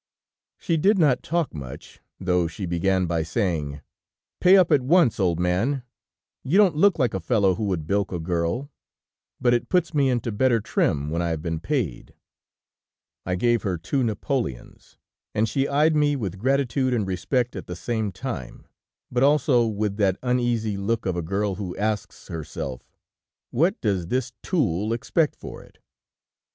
[0.57, 3.81] "She did not talk much, though she began by saying:
[4.39, 5.83] 'Pay up at once, old man...
[6.43, 8.71] You don't look like a fellow who would bilk a girl,
[9.39, 12.15] but it puts me into better trim when I have been paid.'
[13.27, 14.97] "I gave her two napoleons,
[15.35, 18.65] and she eyed me with gratitude and respect at the same time,
[19.11, 22.91] but also with that uneasy look of a girl who asks herself:
[23.51, 25.77] 'What does this tool expect for it?'